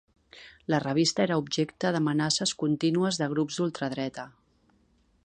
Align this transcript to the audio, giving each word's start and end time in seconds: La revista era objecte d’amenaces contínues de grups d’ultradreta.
La 0.73 0.79
revista 0.83 1.21
era 1.25 1.37
objecte 1.41 1.91
d’amenaces 1.97 2.53
contínues 2.65 3.21
de 3.23 3.29
grups 3.35 3.61
d’ultradreta. 3.61 4.27